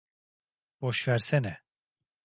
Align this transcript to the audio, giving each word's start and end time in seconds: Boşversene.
Boşversene. 0.81 1.59